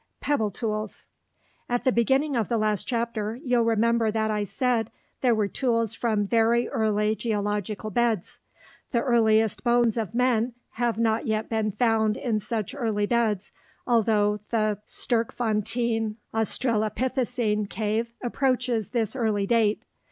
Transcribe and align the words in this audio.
PEBBLE 0.19 0.49
TOOLS 0.49 1.07
At 1.69 1.83
the 1.83 1.91
beginning 1.91 2.35
of 2.35 2.49
the 2.49 2.57
last 2.57 2.87
chapter, 2.87 3.35
you'll 3.35 3.61
remember 3.61 4.09
that 4.09 4.31
I 4.31 4.43
said 4.45 4.91
there 5.21 5.35
were 5.35 5.47
tools 5.47 5.93
from 5.93 6.25
very 6.25 6.67
early 6.69 7.15
geological 7.15 7.91
beds. 7.91 8.39
The 8.89 9.03
earliest 9.03 9.63
bones 9.63 9.97
of 9.97 10.15
men 10.15 10.55
have 10.71 10.97
not 10.97 11.27
yet 11.27 11.49
been 11.49 11.71
found 11.71 12.17
in 12.17 12.39
such 12.39 12.73
early 12.73 13.05
beds 13.05 13.51
although 13.85 14.39
the 14.49 14.79
Sterkfontein 14.87 16.15
australopithecine 16.33 17.69
cave 17.69 18.11
approaches 18.23 18.89
this 18.89 19.15
early 19.15 19.45
date. 19.45 19.85